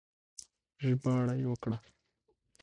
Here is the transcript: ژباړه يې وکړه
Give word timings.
ژباړه 0.83 1.33
يې 1.41 1.45
وکړه 1.49 1.77